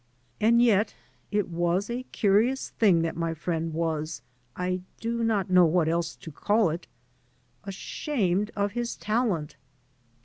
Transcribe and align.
And 0.39 0.63
yet 0.63 0.95
it 1.29 1.47
was 1.49 1.87
a 1.87 2.05
curious 2.11 2.69
thing 2.71 3.03
that 3.03 3.15
my 3.15 3.35
friend 3.35 3.71
was— 3.71 4.23
^I 4.57 4.81
do 4.99 5.23
not 5.23 5.51
know 5.51 5.65
what 5.65 5.87
else 5.87 6.15
to 6.15 6.31
call 6.31 6.71
it— 6.71 6.87
ashamed 7.65 8.49
of 8.55 8.71
his 8.71 8.95
talent. 8.95 9.57